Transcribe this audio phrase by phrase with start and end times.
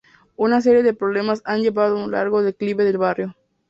[0.35, 3.35] Una serie de problemas han llevado a un largo declive del barrio.